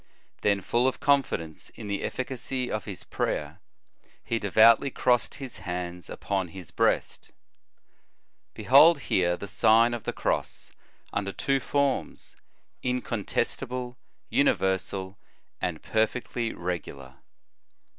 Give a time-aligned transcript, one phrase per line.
[0.41, 3.59] Then, full of confidence in the efficacy of his prayer,
[4.23, 7.31] he devoutly crossed his hands upon his breast.*
[8.55, 10.71] Behold here the Sign of the Cross
[11.13, 12.35] under two forms,
[12.81, 13.95] incontestable,
[14.31, 15.19] universal,
[15.61, 17.17] and perfectly reoailar.